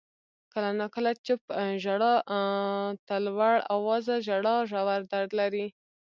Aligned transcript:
•کله 0.53 0.69
ناکله 0.79 1.11
چپ 1.25 1.41
ژړا 1.83 2.13
تر 3.07 3.19
لوړ 3.25 3.55
آوازه 3.75 4.15
ژړا 4.27 4.55
ژور 4.69 5.01
درد 5.11 5.31
لري. 5.39 5.65